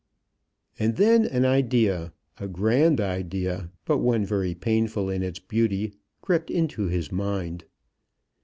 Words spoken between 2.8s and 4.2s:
idea, but